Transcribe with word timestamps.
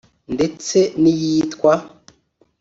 ndetse 0.35 0.77
n’iyitwa 1.01 1.73